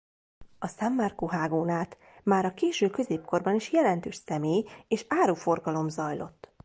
[0.59, 6.49] A San Marco-hágón át már a késő középkorban is jelentős személy- és áruforgalom zajlott.